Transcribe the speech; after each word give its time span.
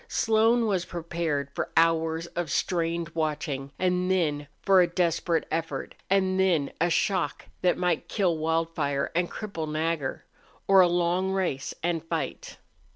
Slone 0.07 0.65
was 0.65 0.85
prepared 0.85 1.51
for 1.53 1.69
hours 1.77 2.25
of 2.25 2.49
strained 2.49 3.09
watching, 3.09 3.71
and 3.77 4.09
then 4.09 4.47
a 4.67 4.87
desperate 4.87 5.45
effort, 5.51 5.93
and 6.09 6.39
then 6.39 6.71
a 6.81 6.89
shock 6.89 7.45
that 7.61 7.77
might 7.77 8.09
kill 8.09 8.35
Wildfire 8.35 9.11
and 9.13 9.29
cripple 9.29 9.69
Nagger, 9.71 10.25
or 10.67 10.79
a 10.81 10.87
long 10.87 11.31
race 11.33 11.75
and 11.83 12.03
fight. 12.03 12.57